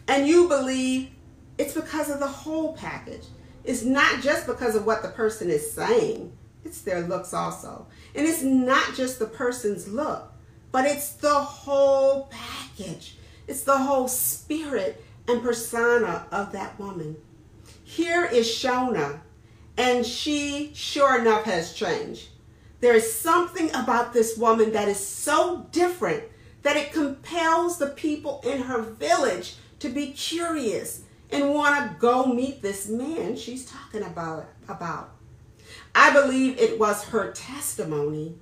And 0.08 0.28
you 0.28 0.48
believe 0.50 1.10
it's 1.58 1.74
because 1.74 2.10
of 2.10 2.20
the 2.20 2.28
whole 2.28 2.74
package. 2.74 3.25
It's 3.63 3.84
not 3.84 4.22
just 4.22 4.46
because 4.46 4.75
of 4.75 4.86
what 4.86 5.02
the 5.02 5.10
person 5.10 5.50
is 5.50 5.72
saying, 5.72 6.34
it's 6.66 6.82
their 6.82 7.02
looks 7.02 7.34
also. 7.34 7.88
And 8.13 8.28
it's 8.28 8.42
not 8.42 8.96
just 8.96 9.20
the 9.20 9.25
person's 9.25 9.88
look, 9.88 10.32
but 10.72 10.86
it's 10.86 11.12
the 11.13 11.34
whole 11.34 12.30
package. 12.30 13.18
It's 13.48 13.63
the 13.63 13.78
whole 13.78 14.08
spirit 14.08 15.04
and 15.28 15.42
persona 15.42 16.25
of 16.32 16.52
that 16.52 16.78
woman. 16.80 17.16
Here 17.84 18.25
is 18.25 18.48
Shona, 18.48 19.20
and 19.78 20.06
she, 20.06 20.72
sure 20.74 21.20
enough, 21.20 21.44
has 21.46 21.74
changed. 21.74 22.28
There 22.82 22.96
is 22.96 23.13
something 23.13 23.70
about 23.70 24.12
this 24.12 24.38
woman 24.38 24.74
that 24.74 24.90
is 24.90 25.00
so 25.00 25.68
different 25.72 26.24
that 26.63 26.77
it 26.77 26.91
compels 26.91 27.77
the 27.77 27.88
people 27.88 28.41
in 28.46 28.63
her 28.63 28.82
village 28.82 29.55
to 29.79 29.89
be 29.89 30.12
curious 30.12 31.01
and 31.29 31.53
want 31.53 31.91
to 31.91 31.98
go 32.00 32.25
meet 32.25 32.62
this 32.62 32.88
man 32.88 33.36
she's 33.36 33.65
talking 33.65 34.03
about 34.03 34.48
about. 34.67 35.12
I 35.96 36.12
believe 36.12 36.58
it 36.58 36.79
was 36.79 37.05
her 37.05 37.32
testimony, 37.32 38.36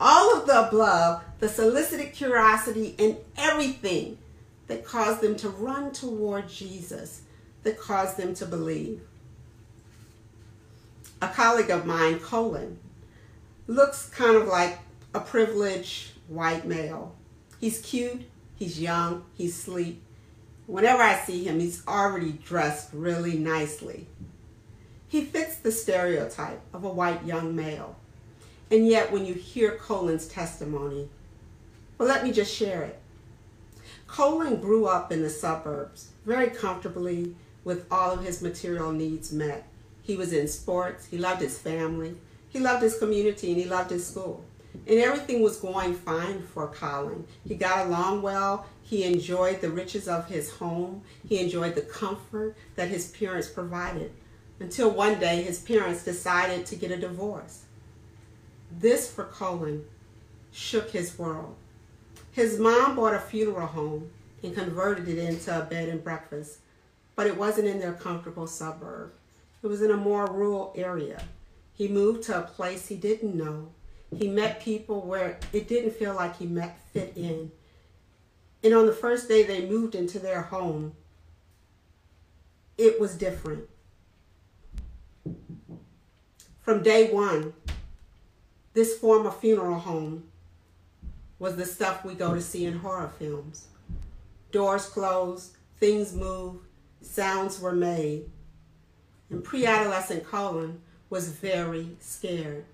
all 0.00 0.36
of 0.36 0.46
the 0.46 0.68
above, 0.68 1.22
the 1.38 1.48
solicited 1.48 2.12
curiosity, 2.12 2.94
and 2.98 3.16
everything 3.36 4.18
that 4.66 4.84
caused 4.84 5.20
them 5.20 5.36
to 5.36 5.48
run 5.48 5.92
toward 5.92 6.48
Jesus, 6.48 7.22
that 7.62 7.78
caused 7.78 8.16
them 8.16 8.34
to 8.34 8.46
believe. 8.46 9.00
A 11.20 11.28
colleague 11.28 11.70
of 11.70 11.86
mine, 11.86 12.20
Colin, 12.20 12.78
looks 13.66 14.08
kind 14.08 14.36
of 14.36 14.46
like 14.46 14.78
a 15.14 15.20
privileged 15.20 16.12
white 16.28 16.66
male. 16.66 17.14
He's 17.60 17.80
cute, 17.80 18.22
he's 18.56 18.80
young, 18.80 19.24
he's 19.34 19.54
sleek. 19.54 20.00
Whenever 20.66 21.02
I 21.02 21.18
see 21.18 21.44
him, 21.44 21.60
he's 21.60 21.86
already 21.86 22.32
dressed 22.32 22.90
really 22.92 23.36
nicely. 23.36 24.06
He 25.08 25.24
fits 25.24 25.56
the 25.56 25.72
stereotype 25.72 26.60
of 26.72 26.84
a 26.84 26.90
white 26.90 27.24
young 27.24 27.56
male. 27.56 27.96
And 28.70 28.86
yet, 28.86 29.10
when 29.10 29.24
you 29.24 29.34
hear 29.34 29.76
Colin's 29.76 30.28
testimony, 30.28 31.08
well, 31.96 32.08
let 32.08 32.22
me 32.22 32.32
just 32.32 32.54
share 32.54 32.82
it. 32.82 33.00
Colin 34.06 34.60
grew 34.60 34.86
up 34.86 35.10
in 35.10 35.22
the 35.22 35.30
suburbs 35.30 36.08
very 36.24 36.50
comfortably 36.50 37.34
with 37.64 37.86
all 37.90 38.12
of 38.12 38.24
his 38.24 38.42
material 38.42 38.92
needs 38.92 39.32
met. 39.32 39.66
He 40.02 40.16
was 40.16 40.32
in 40.32 40.48
sports, 40.48 41.06
he 41.06 41.18
loved 41.18 41.42
his 41.42 41.58
family, 41.58 42.16
he 42.48 42.60
loved 42.60 42.82
his 42.82 42.98
community, 42.98 43.52
and 43.52 43.60
he 43.60 43.66
loved 43.66 43.90
his 43.90 44.06
school. 44.06 44.44
And 44.86 44.98
everything 44.98 45.42
was 45.42 45.58
going 45.58 45.94
fine 45.94 46.42
for 46.42 46.68
Colin. 46.68 47.26
He 47.46 47.54
got 47.54 47.86
along 47.86 48.22
well. 48.22 48.66
He 48.82 49.04
enjoyed 49.04 49.60
the 49.60 49.70
riches 49.70 50.08
of 50.08 50.28
his 50.28 50.50
home. 50.50 51.02
He 51.28 51.38
enjoyed 51.38 51.74
the 51.74 51.82
comfort 51.82 52.56
that 52.76 52.88
his 52.88 53.08
parents 53.08 53.48
provided. 53.48 54.12
Until 54.60 54.90
one 54.90 55.20
day 55.20 55.42
his 55.42 55.60
parents 55.60 56.04
decided 56.04 56.64
to 56.66 56.76
get 56.76 56.90
a 56.90 56.96
divorce. 56.96 57.64
This 58.70 59.10
for 59.10 59.24
Colin 59.24 59.84
shook 60.52 60.90
his 60.90 61.18
world. 61.18 61.54
His 62.32 62.58
mom 62.58 62.96
bought 62.96 63.14
a 63.14 63.20
funeral 63.20 63.66
home 63.66 64.10
and 64.42 64.54
converted 64.54 65.08
it 65.08 65.18
into 65.18 65.56
a 65.56 65.64
bed 65.64 65.88
and 65.88 66.02
breakfast, 66.02 66.58
but 67.16 67.26
it 67.26 67.36
wasn't 67.36 67.68
in 67.68 67.80
their 67.80 67.92
comfortable 67.92 68.46
suburb. 68.46 69.12
It 69.62 69.66
was 69.66 69.82
in 69.82 69.90
a 69.90 69.96
more 69.96 70.26
rural 70.26 70.72
area. 70.76 71.22
He 71.72 71.88
moved 71.88 72.24
to 72.24 72.38
a 72.38 72.42
place 72.42 72.86
he 72.86 72.96
didn't 72.96 73.34
know. 73.34 73.70
He 74.16 74.28
met 74.28 74.60
people 74.60 75.02
where 75.02 75.38
it 75.52 75.68
didn't 75.68 75.92
feel 75.92 76.14
like 76.14 76.38
he 76.38 76.46
met 76.46 76.80
fit 76.92 77.12
in. 77.16 77.52
And 78.64 78.74
on 78.74 78.86
the 78.86 78.92
first 78.92 79.28
day 79.28 79.42
they 79.42 79.68
moved 79.68 79.94
into 79.94 80.18
their 80.18 80.42
home, 80.42 80.94
it 82.76 83.00
was 83.00 83.16
different. 83.16 83.68
From 86.60 86.82
day 86.82 87.10
one, 87.12 87.52
this 88.74 88.96
former 88.98 89.30
funeral 89.30 89.78
home 89.78 90.24
was 91.38 91.56
the 91.56 91.64
stuff 91.64 92.04
we 92.04 92.14
go 92.14 92.34
to 92.34 92.40
see 92.40 92.64
in 92.64 92.78
horror 92.78 93.10
films. 93.18 93.68
Doors 94.50 94.86
closed, 94.86 95.56
things 95.78 96.14
moved, 96.14 96.64
sounds 97.00 97.60
were 97.60 97.72
made. 97.72 98.30
And 99.30 99.44
pre 99.44 99.66
adolescent 99.66 100.24
Colin 100.24 100.80
was 101.10 101.28
very 101.30 101.96
scared. 102.00 102.64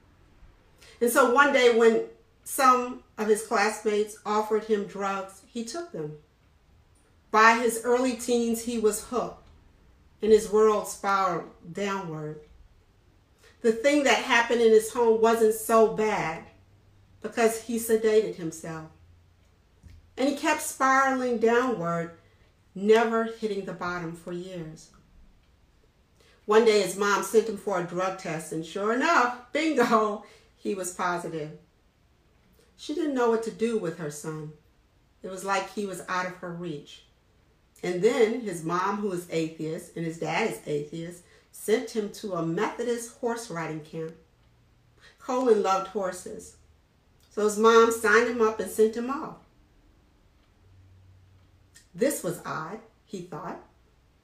And 1.00 1.10
so 1.10 1.32
one 1.32 1.52
day, 1.52 1.76
when 1.76 2.04
some 2.44 3.02
of 3.18 3.28
his 3.28 3.46
classmates 3.46 4.18
offered 4.24 4.64
him 4.64 4.86
drugs, 4.86 5.42
he 5.46 5.64
took 5.64 5.92
them. 5.92 6.18
By 7.30 7.58
his 7.58 7.80
early 7.84 8.14
teens, 8.14 8.62
he 8.62 8.78
was 8.78 9.04
hooked, 9.06 9.48
and 10.22 10.30
his 10.30 10.50
world 10.50 10.86
spiraled 10.86 11.50
downward. 11.72 12.40
The 13.62 13.72
thing 13.72 14.04
that 14.04 14.18
happened 14.18 14.60
in 14.60 14.70
his 14.70 14.92
home 14.92 15.20
wasn't 15.20 15.54
so 15.54 15.94
bad 15.94 16.44
because 17.22 17.62
he 17.62 17.78
sedated 17.78 18.36
himself. 18.36 18.90
And 20.16 20.28
he 20.28 20.36
kept 20.36 20.60
spiraling 20.60 21.38
downward, 21.38 22.12
never 22.74 23.24
hitting 23.24 23.64
the 23.64 23.72
bottom 23.72 24.14
for 24.14 24.32
years. 24.32 24.90
One 26.44 26.66
day 26.66 26.82
his 26.82 26.96
mom 26.96 27.22
sent 27.22 27.48
him 27.48 27.56
for 27.56 27.80
a 27.80 27.84
drug 27.84 28.18
test, 28.18 28.52
and 28.52 28.64
sure 28.64 28.92
enough, 28.92 29.50
bingo, 29.52 30.24
he 30.64 30.74
was 30.74 30.94
positive. 30.94 31.50
She 32.76 32.94
didn't 32.94 33.14
know 33.14 33.28
what 33.28 33.42
to 33.42 33.50
do 33.50 33.78
with 33.78 33.98
her 33.98 34.10
son. 34.10 34.54
It 35.22 35.30
was 35.30 35.44
like 35.44 35.70
he 35.70 35.84
was 35.84 36.02
out 36.08 36.26
of 36.26 36.36
her 36.36 36.50
reach. 36.50 37.04
And 37.82 38.02
then 38.02 38.40
his 38.40 38.64
mom, 38.64 38.96
who 38.96 39.12
is 39.12 39.28
atheist, 39.30 39.94
and 39.94 40.06
his 40.06 40.18
dad 40.18 40.50
is 40.50 40.60
atheist, 40.66 41.22
sent 41.52 41.90
him 41.90 42.10
to 42.12 42.32
a 42.32 42.44
Methodist 42.44 43.18
horse 43.18 43.50
riding 43.50 43.80
camp. 43.80 44.14
Colin 45.18 45.62
loved 45.62 45.88
horses. 45.88 46.56
So 47.30 47.44
his 47.44 47.58
mom 47.58 47.92
signed 47.92 48.30
him 48.30 48.40
up 48.40 48.58
and 48.58 48.70
sent 48.70 48.96
him 48.96 49.10
off. 49.10 49.36
This 51.94 52.24
was 52.24 52.40
odd, 52.46 52.80
he 53.04 53.20
thought. 53.20 53.60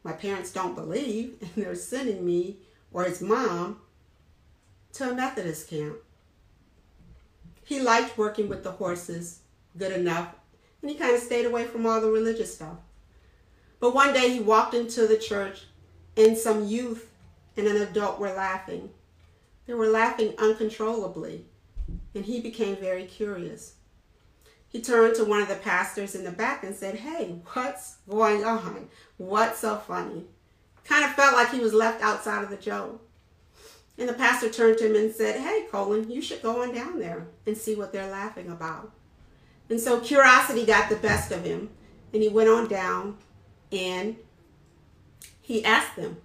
My 0.03 0.13
parents 0.13 0.53
don't 0.53 0.75
believe, 0.75 1.37
and 1.43 1.65
they're 1.65 1.75
sending 1.75 2.25
me 2.25 2.57
or 2.93 3.05
his 3.05 3.21
mom 3.21 3.81
to 4.95 5.11
a 5.11 5.15
Methodist 5.15 5.69
camp. 5.69 5.97
He 7.71 7.79
liked 7.79 8.19
working 8.19 8.49
with 8.49 8.65
the 8.65 8.73
horses 8.73 9.43
good 9.79 9.93
enough, 9.93 10.35
and 10.83 10.91
he 10.91 10.97
kind 10.97 11.15
of 11.15 11.23
stayed 11.23 11.47
away 11.47 11.67
from 11.67 11.87
all 11.87 12.01
the 12.01 12.11
religious 12.11 12.53
stuff. 12.53 12.79
But 13.79 13.95
one 13.95 14.13
day 14.13 14.29
he 14.29 14.41
walked 14.41 14.75
into 14.75 15.07
the 15.07 15.17
church, 15.17 15.67
and 16.17 16.37
some 16.37 16.67
youth 16.67 17.09
and 17.57 17.69
an 17.69 17.77
adult 17.77 18.19
were 18.19 18.33
laughing. 18.33 18.91
They 19.69 19.75
were 19.75 19.87
laughing 19.87 20.35
uncontrollably 20.37 21.45
and 22.13 22.25
he 22.25 22.41
became 22.41 22.75
very 22.75 23.05
curious. 23.05 23.75
He 24.69 24.81
turned 24.81 25.15
to 25.15 25.25
one 25.25 25.41
of 25.41 25.47
the 25.47 25.55
pastors 25.55 26.17
in 26.17 26.25
the 26.25 26.33
back 26.33 26.65
and 26.65 26.75
said, 26.75 26.97
Hey, 26.97 27.37
what's 27.53 27.99
going 28.09 28.45
on? 28.45 28.89
What's 29.17 29.61
so 29.61 29.77
funny? 29.77 30.25
Kind 30.83 31.05
of 31.05 31.13
felt 31.13 31.35
like 31.35 31.53
he 31.53 31.61
was 31.61 31.73
left 31.73 32.03
outside 32.03 32.43
of 32.43 32.51
the 32.51 32.57
joke. 32.57 33.01
And 34.01 34.09
the 34.09 34.15
pastor 34.15 34.49
turned 34.49 34.79
to 34.79 34.87
him 34.87 34.97
and 34.97 35.15
said, 35.15 35.39
Hey, 35.39 35.67
Colin, 35.71 36.11
you 36.11 36.23
should 36.23 36.43
go 36.43 36.63
on 36.63 36.75
down 36.75 36.99
there 36.99 37.29
and 37.47 37.57
see 37.57 37.77
what 37.77 37.93
they're 37.93 38.11
laughing 38.11 38.49
about. 38.49 38.91
And 39.69 39.79
so 39.79 40.01
curiosity 40.01 40.67
got 40.67 40.89
the 40.89 40.97
best 40.97 41.31
of 41.31 41.45
him, 41.45 41.69
and 42.13 42.23
he 42.23 42.29
went 42.29 42.49
on 42.49 42.67
down 42.67 43.19
and 43.71 44.17
he 45.41 45.65
asked 45.65 45.97
them, 45.97 46.17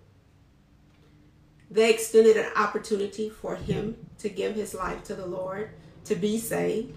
they 1.70 1.92
extended 1.92 2.38
an 2.38 2.52
opportunity 2.56 3.30
for 3.30 3.56
him 3.56 3.98
to 4.20 4.30
give 4.30 4.56
his 4.56 4.74
life 4.74 5.04
to 5.06 5.16
the 5.16 5.26
Lord, 5.26 5.72
to 6.06 6.16
be 6.16 6.38
saved, 6.38 6.96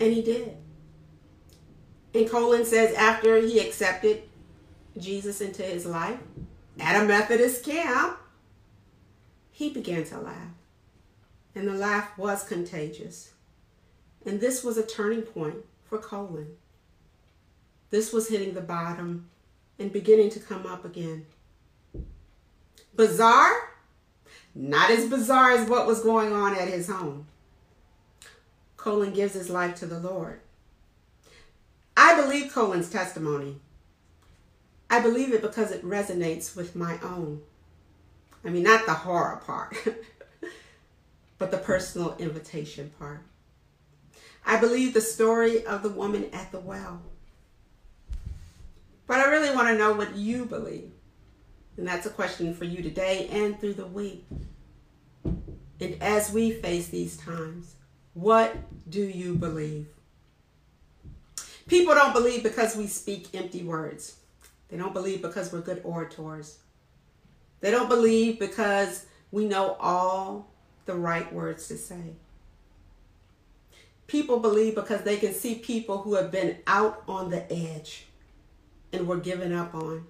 and 0.00 0.12
he 0.12 0.22
did. 0.22 0.56
And 2.14 2.30
Colin 2.30 2.64
says 2.64 2.94
after 2.94 3.36
he 3.36 3.60
accepted 3.60 4.22
Jesus 4.96 5.40
into 5.40 5.62
his 5.62 5.84
life 5.84 6.18
at 6.80 7.02
a 7.02 7.06
Methodist 7.06 7.64
camp, 7.64 8.16
he 9.58 9.68
began 9.68 10.04
to 10.04 10.20
laugh. 10.20 10.54
And 11.52 11.66
the 11.66 11.72
laugh 11.72 12.16
was 12.16 12.44
contagious. 12.44 13.32
And 14.24 14.40
this 14.40 14.62
was 14.62 14.78
a 14.78 14.86
turning 14.86 15.22
point 15.22 15.56
for 15.82 15.98
Colin. 15.98 16.46
This 17.90 18.12
was 18.12 18.28
hitting 18.28 18.54
the 18.54 18.60
bottom 18.60 19.28
and 19.76 19.92
beginning 19.92 20.30
to 20.30 20.38
come 20.38 20.64
up 20.64 20.84
again. 20.84 21.26
Bizarre? 22.94 23.52
Not 24.54 24.92
as 24.92 25.06
bizarre 25.06 25.50
as 25.50 25.68
what 25.68 25.88
was 25.88 26.04
going 26.04 26.32
on 26.32 26.54
at 26.56 26.68
his 26.68 26.88
home. 26.88 27.26
Colin 28.76 29.12
gives 29.12 29.34
his 29.34 29.50
life 29.50 29.74
to 29.80 29.86
the 29.86 29.98
Lord. 29.98 30.38
I 31.96 32.14
believe 32.14 32.52
Colin's 32.52 32.90
testimony. 32.90 33.56
I 34.88 35.00
believe 35.00 35.32
it 35.34 35.42
because 35.42 35.72
it 35.72 35.84
resonates 35.84 36.54
with 36.54 36.76
my 36.76 37.00
own. 37.02 37.42
I 38.44 38.50
mean, 38.50 38.62
not 38.62 38.86
the 38.86 38.94
horror 38.94 39.40
part, 39.44 39.76
but 41.38 41.50
the 41.50 41.58
personal 41.58 42.16
invitation 42.18 42.90
part. 42.98 43.22
I 44.46 44.58
believe 44.58 44.94
the 44.94 45.00
story 45.00 45.66
of 45.66 45.82
the 45.82 45.90
woman 45.90 46.30
at 46.32 46.52
the 46.52 46.60
well. 46.60 47.02
But 49.06 49.20
I 49.20 49.30
really 49.30 49.54
want 49.54 49.68
to 49.68 49.78
know 49.78 49.92
what 49.92 50.16
you 50.16 50.44
believe. 50.44 50.90
And 51.76 51.86
that's 51.86 52.06
a 52.06 52.10
question 52.10 52.54
for 52.54 52.64
you 52.64 52.82
today 52.82 53.28
and 53.30 53.58
through 53.58 53.74
the 53.74 53.86
week. 53.86 54.24
And 55.24 56.02
as 56.02 56.32
we 56.32 56.50
face 56.50 56.88
these 56.88 57.16
times, 57.16 57.76
what 58.14 58.56
do 58.90 59.00
you 59.00 59.34
believe? 59.34 59.86
People 61.68 61.94
don't 61.94 62.12
believe 62.12 62.42
because 62.42 62.74
we 62.74 62.86
speak 62.86 63.34
empty 63.34 63.62
words. 63.62 64.16
They 64.68 64.76
don't 64.76 64.94
believe 64.94 65.22
because 65.22 65.52
we're 65.52 65.60
good 65.60 65.82
orators. 65.84 66.58
They 67.60 67.70
don't 67.70 67.88
believe 67.88 68.38
because 68.38 69.06
we 69.30 69.44
know 69.44 69.76
all 69.80 70.50
the 70.86 70.94
right 70.94 71.32
words 71.32 71.68
to 71.68 71.76
say. 71.76 72.14
People 74.06 74.38
believe 74.38 74.74
because 74.74 75.02
they 75.02 75.16
can 75.18 75.34
see 75.34 75.56
people 75.56 75.98
who 75.98 76.14
have 76.14 76.30
been 76.30 76.58
out 76.66 77.02
on 77.06 77.30
the 77.30 77.50
edge 77.52 78.06
and 78.92 79.06
were 79.06 79.18
given 79.18 79.52
up 79.52 79.74
on 79.74 80.06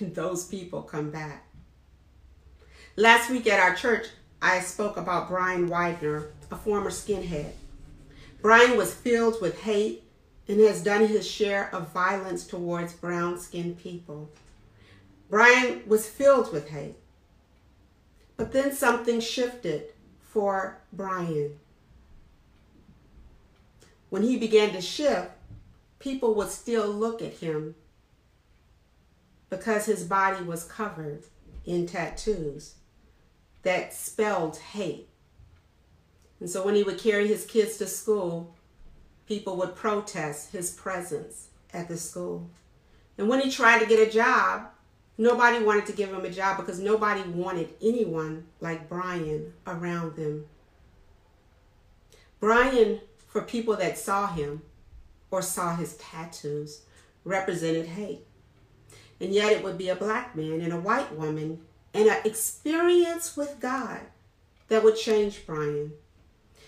and 0.00 0.14
those 0.14 0.44
people 0.44 0.82
come 0.82 1.10
back. 1.10 1.46
Last 2.96 3.30
week 3.30 3.46
at 3.46 3.60
our 3.60 3.74
church, 3.74 4.06
I 4.40 4.60
spoke 4.60 4.96
about 4.96 5.28
Brian 5.28 5.68
Widener, 5.68 6.28
a 6.50 6.56
former 6.56 6.90
skinhead. 6.90 7.52
Brian 8.40 8.76
was 8.76 8.94
filled 8.94 9.40
with 9.40 9.60
hate 9.62 10.02
and 10.48 10.60
has 10.60 10.82
done 10.82 11.06
his 11.06 11.26
share 11.26 11.74
of 11.74 11.92
violence 11.92 12.46
towards 12.46 12.92
brown 12.92 13.38
skinned 13.38 13.78
people. 13.78 14.30
Brian 15.28 15.82
was 15.86 16.08
filled 16.08 16.52
with 16.52 16.68
hate. 16.68 16.96
But 18.36 18.52
then 18.52 18.72
something 18.72 19.20
shifted 19.20 19.92
for 20.20 20.78
Brian. 20.92 21.58
When 24.10 24.22
he 24.22 24.36
began 24.36 24.72
to 24.72 24.80
shift, 24.80 25.30
people 25.98 26.34
would 26.34 26.50
still 26.50 26.88
look 26.88 27.22
at 27.22 27.34
him 27.34 27.74
because 29.48 29.86
his 29.86 30.04
body 30.04 30.44
was 30.44 30.64
covered 30.64 31.24
in 31.64 31.86
tattoos 31.86 32.74
that 33.62 33.92
spelled 33.92 34.56
hate. 34.58 35.08
And 36.38 36.48
so 36.48 36.64
when 36.64 36.74
he 36.74 36.82
would 36.82 36.98
carry 36.98 37.26
his 37.26 37.44
kids 37.46 37.78
to 37.78 37.86
school, 37.86 38.54
people 39.26 39.56
would 39.56 39.74
protest 39.74 40.52
his 40.52 40.70
presence 40.70 41.48
at 41.72 41.88
the 41.88 41.96
school. 41.96 42.48
And 43.18 43.28
when 43.28 43.40
he 43.40 43.50
tried 43.50 43.80
to 43.80 43.86
get 43.86 44.06
a 44.06 44.10
job, 44.10 44.68
nobody 45.18 45.64
wanted 45.64 45.86
to 45.86 45.92
give 45.92 46.10
him 46.10 46.24
a 46.24 46.30
job 46.30 46.56
because 46.56 46.78
nobody 46.78 47.22
wanted 47.22 47.74
anyone 47.82 48.46
like 48.60 48.88
Brian 48.88 49.52
around 49.66 50.16
them. 50.16 50.46
Brian, 52.40 53.00
for 53.26 53.42
people 53.42 53.76
that 53.76 53.98
saw 53.98 54.26
him 54.26 54.62
or 55.30 55.42
saw 55.42 55.76
his 55.76 55.96
tattoos, 55.96 56.82
represented 57.24 57.86
hate. 57.86 58.24
And 59.20 59.32
yet 59.32 59.52
it 59.52 59.64
would 59.64 59.78
be 59.78 59.88
a 59.88 59.96
black 59.96 60.36
man 60.36 60.60
and 60.60 60.72
a 60.72 60.80
white 60.80 61.16
woman 61.16 61.60
and 61.94 62.08
an 62.08 62.18
experience 62.24 63.36
with 63.36 63.58
God 63.58 64.00
that 64.68 64.84
would 64.84 64.96
change 64.96 65.46
Brian. 65.46 65.92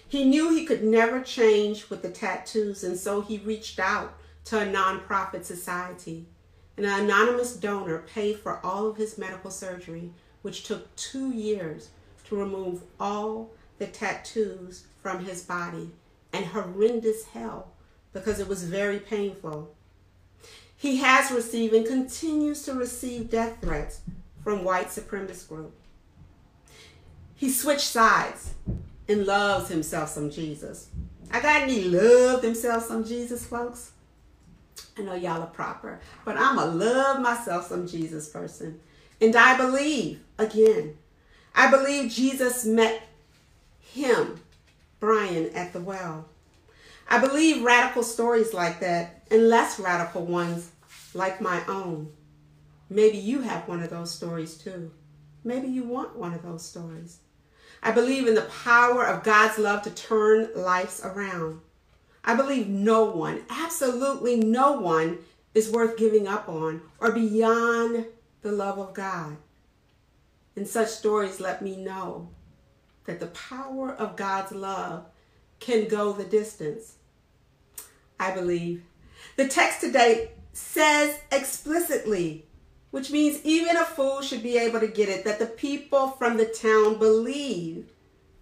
He 0.08 0.24
knew 0.24 0.50
he 0.50 0.64
could 0.64 0.82
never 0.82 1.20
change 1.20 1.90
with 1.90 2.00
the 2.00 2.10
tattoos, 2.10 2.82
and 2.82 2.98
so 2.98 3.20
he 3.20 3.38
reached 3.38 3.78
out 3.78 4.14
to 4.46 4.58
a 4.58 4.66
nonprofit 4.66 5.44
society. 5.44 6.26
An 6.78 6.84
anonymous 6.84 7.56
donor 7.56 7.98
paid 7.98 8.38
for 8.38 8.64
all 8.64 8.86
of 8.86 8.96
his 8.96 9.18
medical 9.18 9.50
surgery, 9.50 10.12
which 10.42 10.62
took 10.62 10.94
two 10.94 11.32
years 11.32 11.88
to 12.26 12.36
remove 12.36 12.82
all 13.00 13.50
the 13.78 13.88
tattoos 13.88 14.84
from 15.02 15.24
his 15.24 15.42
body 15.42 15.90
and 16.32 16.44
horrendous 16.46 17.24
hell 17.26 17.72
because 18.12 18.38
it 18.38 18.46
was 18.46 18.62
very 18.62 19.00
painful. 19.00 19.74
He 20.76 20.98
has 20.98 21.32
received 21.32 21.74
and 21.74 21.84
continues 21.84 22.62
to 22.62 22.74
receive 22.74 23.28
death 23.28 23.56
threats 23.60 24.02
from 24.44 24.62
white 24.62 24.86
supremacist 24.86 25.48
groups. 25.48 25.76
He 27.34 27.50
switched 27.50 27.88
sides 27.88 28.54
and 29.08 29.26
loves 29.26 29.68
himself 29.68 30.10
some 30.10 30.30
Jesus. 30.30 30.90
I 31.32 31.40
got 31.40 31.62
any 31.62 31.82
love 31.82 32.42
themselves 32.42 32.86
some 32.86 33.04
Jesus, 33.04 33.44
folks? 33.46 33.90
I 34.98 35.02
know 35.02 35.14
y'all 35.14 35.42
are 35.42 35.46
proper, 35.46 36.00
but 36.24 36.36
I'm 36.36 36.58
a 36.58 36.64
love 36.64 37.20
myself 37.20 37.68
some 37.68 37.86
Jesus 37.86 38.28
person. 38.28 38.80
And 39.20 39.36
I 39.36 39.56
believe, 39.56 40.20
again, 40.38 40.96
I 41.54 41.70
believe 41.70 42.10
Jesus 42.10 42.64
met 42.64 43.02
him, 43.80 44.40
Brian, 45.00 45.54
at 45.54 45.72
the 45.72 45.80
well. 45.80 46.28
I 47.08 47.18
believe 47.18 47.62
radical 47.62 48.02
stories 48.02 48.52
like 48.52 48.80
that 48.80 49.26
and 49.30 49.48
less 49.48 49.78
radical 49.78 50.24
ones 50.24 50.70
like 51.14 51.40
my 51.40 51.62
own. 51.66 52.12
Maybe 52.90 53.18
you 53.18 53.40
have 53.42 53.68
one 53.68 53.82
of 53.82 53.90
those 53.90 54.14
stories 54.14 54.56
too. 54.56 54.90
Maybe 55.44 55.68
you 55.68 55.84
want 55.84 56.16
one 56.16 56.34
of 56.34 56.42
those 56.42 56.64
stories. 56.64 57.18
I 57.82 57.92
believe 57.92 58.26
in 58.26 58.34
the 58.34 58.50
power 58.64 59.06
of 59.06 59.22
God's 59.22 59.58
love 59.58 59.82
to 59.82 59.90
turn 59.90 60.48
lives 60.54 61.00
around. 61.04 61.60
I 62.28 62.34
believe 62.34 62.68
no 62.68 63.04
one, 63.04 63.40
absolutely 63.48 64.36
no 64.36 64.72
one, 64.72 65.20
is 65.54 65.70
worth 65.70 65.96
giving 65.96 66.28
up 66.28 66.46
on 66.46 66.82
or 67.00 67.10
beyond 67.10 68.04
the 68.42 68.52
love 68.52 68.78
of 68.78 68.92
God. 68.92 69.38
And 70.54 70.68
such 70.68 70.88
stories 70.88 71.40
let 71.40 71.62
me 71.62 71.74
know 71.74 72.28
that 73.06 73.18
the 73.18 73.28
power 73.28 73.94
of 73.94 74.16
God's 74.16 74.52
love 74.52 75.06
can 75.58 75.88
go 75.88 76.12
the 76.12 76.24
distance. 76.24 76.96
I 78.20 78.32
believe. 78.32 78.82
The 79.36 79.48
text 79.48 79.80
today 79.80 80.32
says 80.52 81.18
explicitly 81.32 82.44
which 82.90 83.10
means 83.10 83.40
even 83.42 83.74
a 83.78 83.84
fool 83.86 84.20
should 84.20 84.42
be 84.42 84.58
able 84.58 84.80
to 84.80 84.88
get 84.88 85.08
it 85.08 85.24
that 85.24 85.38
the 85.38 85.46
people 85.46 86.08
from 86.08 86.36
the 86.36 86.44
town 86.44 86.98
believed 86.98 87.90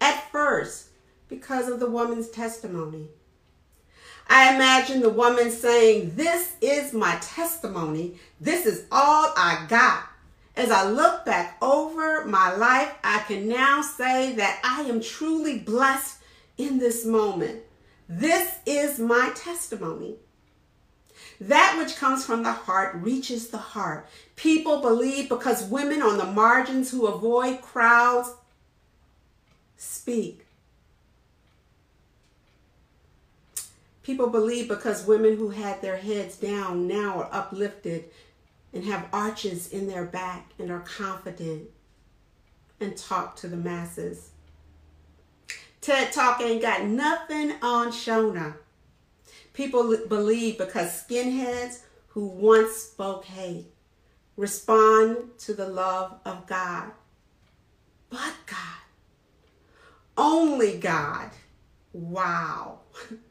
at 0.01 0.29
first 0.33 0.89
because 1.29 1.69
of 1.69 1.79
the 1.79 1.91
woman's 1.91 2.29
testimony. 2.29 3.11
I 4.29 4.55
imagine 4.55 5.01
the 5.01 5.11
woman 5.11 5.51
saying, 5.51 6.17
This 6.17 6.55
is 6.61 6.93
my 6.93 7.17
testimony. 7.21 8.17
This 8.41 8.67
is 8.67 8.87
all 8.91 9.33
I 9.37 9.67
got. 9.69 10.05
As 10.57 10.71
I 10.71 10.89
look 10.89 11.25
back 11.25 11.59
over 11.61 12.25
my 12.25 12.55
life, 12.55 12.93
I 13.05 13.19
can 13.29 13.49
now 13.49 13.83
say 13.83 14.35
that 14.37 14.61
I 14.65 14.83
am 14.83 15.01
truly 15.01 15.59
blessed 15.59 16.19
in 16.57 16.79
this 16.79 17.05
moment. 17.05 17.61
This 18.09 18.59
is 18.65 18.99
my 18.99 19.33
testimony. 19.35 20.17
That 21.41 21.77
which 21.79 21.97
comes 21.97 22.25
from 22.25 22.43
the 22.43 22.53
heart 22.53 22.97
reaches 22.97 23.49
the 23.49 23.59
heart. 23.59 24.09
People 24.37 24.81
believe 24.81 25.29
because 25.29 25.65
women 25.65 26.01
on 26.01 26.17
the 26.17 26.25
margins 26.25 26.91
who 26.91 27.07
avoid 27.07 27.61
crowds 27.61 28.33
speak. 29.77 30.46
People 34.07 34.29
believe 34.29 34.69
because 34.69 35.05
women 35.05 35.37
who 35.37 35.49
had 35.49 35.83
their 35.83 35.97
heads 35.97 36.37
down 36.37 36.87
now 36.87 37.19
are 37.19 37.29
uplifted 37.33 38.05
and 38.73 38.85
have 38.85 39.09
arches 39.13 39.73
in 39.73 39.89
their 39.89 40.05
back 40.05 40.53
and 40.61 40.71
are 40.71 40.79
confident 40.83 41.69
and 42.79 42.97
talk 42.97 43.35
to 43.35 43.49
the 43.49 43.57
masses. 43.57 44.31
TED 45.81 46.13
Talk 46.13 46.41
ain't 46.41 46.63
got 46.63 46.85
nothing 46.85 47.55
on 47.61 47.89
Shona. 47.89 48.55
People 49.53 49.97
believe 50.07 50.57
because 50.57 51.03
skinheads 51.03 51.81
who 52.11 52.29
once 52.29 52.77
spoke 52.77 53.25
hate 53.25 53.67
respond 54.37 55.37
to 55.39 55.53
the 55.53 55.69
love 55.69 56.21
of 56.25 56.47
God. 56.47 56.93
But 58.09 58.35
God, 58.47 58.85
only 60.17 60.79
God. 60.79 61.31
Wow. 61.93 62.83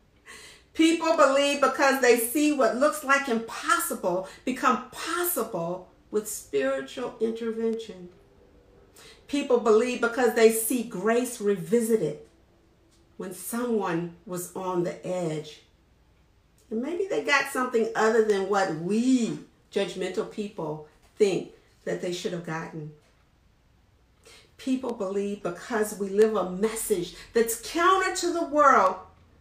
People 0.75 1.17
believe 1.17 1.61
because 1.61 2.01
they 2.01 2.17
see 2.17 2.51
what 2.53 2.77
looks 2.77 3.03
like 3.03 3.27
impossible 3.27 4.27
become 4.43 4.89
possible 4.91 5.89
with 6.11 6.27
spiritual 6.27 7.15
intervention. 7.19 8.09
People 9.27 9.59
believe 9.59 10.01
because 10.01 10.35
they 10.35 10.51
see 10.51 10.83
grace 10.83 11.41
revisited 11.41 12.19
when 13.17 13.33
someone 13.33 14.15
was 14.25 14.55
on 14.55 14.83
the 14.83 15.05
edge 15.07 15.61
and 16.69 16.81
maybe 16.81 17.07
they 17.07 17.23
got 17.23 17.51
something 17.51 17.89
other 17.95 18.23
than 18.25 18.49
what 18.49 18.75
we, 18.75 19.39
judgmental 19.71 20.29
people, 20.29 20.87
think 21.17 21.51
that 21.85 22.01
they 22.01 22.11
should 22.11 22.33
have 22.33 22.45
gotten. 22.45 22.91
People 24.57 24.93
believe 24.93 25.43
because 25.43 25.97
we 25.97 26.09
live 26.09 26.35
a 26.35 26.49
message 26.49 27.15
that's 27.33 27.61
counter 27.71 28.15
to 28.15 28.33
the 28.33 28.45
world 28.45 28.95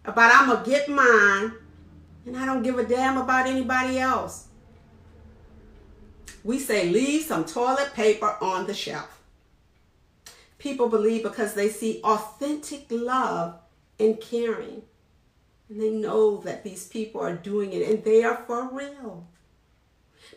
about 0.05 0.35
I'm 0.35 0.49
going 0.49 0.65
to 0.65 0.71
get 0.71 0.89
mine 0.89 1.53
and 2.27 2.37
I 2.37 2.47
don't 2.47 2.63
give 2.63 2.79
a 2.79 2.85
damn 2.85 3.17
about 3.19 3.47
anybody 3.47 3.99
else. 3.99 4.49
We 6.43 6.59
say 6.59 6.91
leave 6.91 7.23
some 7.23 7.45
toilet 7.45 7.95
paper 7.95 8.37
on 8.41 8.67
the 8.67 8.75
shelf. 8.75 9.23
People 10.59 10.89
believe 10.89 11.23
because 11.23 11.55
they 11.55 11.69
see 11.69 12.01
authentic 12.03 12.87
love 12.91 13.59
and 13.99 14.21
caring 14.21 14.83
and 15.69 15.81
they 15.81 15.91
know 15.91 16.39
that 16.39 16.65
these 16.65 16.87
people 16.87 17.21
are 17.21 17.35
doing 17.35 17.73
it 17.73 17.89
and 17.89 18.05
they 18.05 18.23
are 18.23 18.37
for 18.47 18.69
real. 18.71 19.27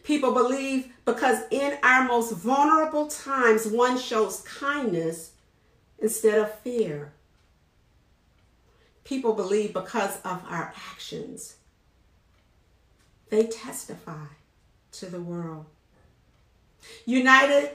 People 0.03 0.33
believe 0.33 0.93
because 1.05 1.43
in 1.51 1.77
our 1.83 2.05
most 2.05 2.33
vulnerable 2.33 3.07
times, 3.07 3.67
one 3.67 3.97
shows 3.97 4.41
kindness 4.41 5.31
instead 5.99 6.39
of 6.39 6.53
fear. 6.59 7.13
People 9.07 9.31
believe 9.31 9.71
because 9.71 10.17
of 10.25 10.43
our 10.49 10.73
actions. 10.91 11.55
They 13.29 13.45
testify 13.45 14.25
to 14.91 15.05
the 15.05 15.21
world. 15.21 15.65
United, 17.05 17.71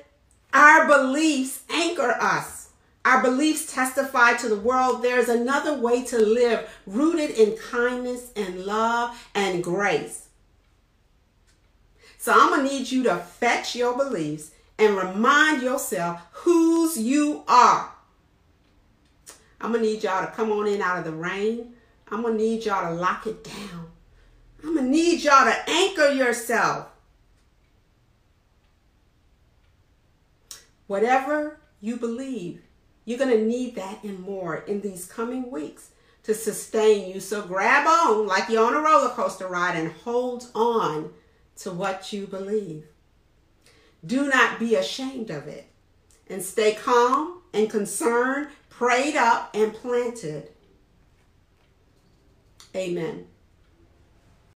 our 0.52 0.86
beliefs 0.86 1.62
anchor 1.70 2.10
us. 2.20 2.68
Our 3.06 3.22
beliefs 3.22 3.72
testify 3.72 4.34
to 4.34 4.48
the 4.50 4.60
world 4.60 5.02
there 5.02 5.18
is 5.18 5.30
another 5.30 5.72
way 5.72 6.04
to 6.04 6.18
live 6.18 6.68
rooted 6.86 7.30
in 7.30 7.56
kindness 7.56 8.30
and 8.36 8.66
love 8.66 9.16
and 9.34 9.64
grace. 9.64 10.28
So 12.18 12.34
I'm 12.36 12.50
going 12.50 12.68
to 12.68 12.74
need 12.74 12.90
you 12.90 13.04
to 13.04 13.16
fetch 13.16 13.74
your 13.74 13.96
beliefs 13.96 14.50
and 14.78 14.98
remind 14.98 15.62
yourself 15.62 16.20
whose 16.32 16.98
you 16.98 17.42
are 17.48 17.91
I'm 19.62 19.72
going 19.72 19.84
to 19.84 19.90
need 19.90 20.02
y'all 20.02 20.26
to 20.26 20.32
come 20.32 20.50
on 20.50 20.66
in 20.66 20.82
out 20.82 20.98
of 20.98 21.04
the 21.04 21.12
rain. 21.12 21.74
I'm 22.10 22.22
going 22.22 22.36
to 22.36 22.42
need 22.42 22.64
y'all 22.64 22.88
to 22.88 22.94
lock 22.94 23.26
it 23.26 23.44
down. 23.44 23.86
I'm 24.62 24.74
going 24.74 24.86
to 24.86 24.90
need 24.90 25.22
y'all 25.22 25.44
to 25.44 25.70
anchor 25.70 26.08
yourself. 26.08 26.88
Whatever 30.86 31.60
you 31.80 31.96
believe, 31.96 32.62
you're 33.04 33.18
going 33.18 33.36
to 33.36 33.44
need 33.44 33.76
that 33.76 34.02
and 34.04 34.18
more 34.20 34.56
in 34.56 34.80
these 34.80 35.06
coming 35.06 35.50
weeks 35.50 35.90
to 36.24 36.34
sustain 36.34 37.12
you. 37.12 37.20
So 37.20 37.42
grab 37.42 37.86
on 37.86 38.26
like 38.26 38.48
you're 38.48 38.66
on 38.66 38.74
a 38.74 38.80
roller 38.80 39.10
coaster 39.10 39.46
ride 39.46 39.76
and 39.76 39.92
hold 39.92 40.50
on 40.54 41.12
to 41.56 41.70
what 41.72 42.12
you 42.12 42.26
believe. 42.26 42.84
Do 44.04 44.28
not 44.28 44.58
be 44.58 44.74
ashamed 44.74 45.30
of 45.30 45.46
it 45.46 45.66
and 46.28 46.42
stay 46.42 46.74
calm 46.74 47.42
and 47.52 47.70
concerned, 47.70 48.48
prayed 48.82 49.14
up, 49.14 49.54
and 49.54 49.72
planted. 49.72 50.48
Amen. 52.74 53.28